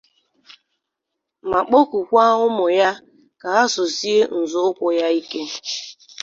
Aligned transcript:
ma 1.49 1.59
kpọkuokwa 1.67 2.23
ụmụ 2.45 2.65
ya 2.79 2.89
ka 3.41 3.47
ha 3.55 3.63
sosie 3.73 4.21
nzọụkwụ 4.39 4.87
ya 4.99 5.07
ike 5.19 5.41